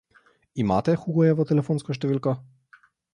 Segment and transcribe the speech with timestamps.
[0.63, 2.33] Imate Hugojevo telefonsko številko?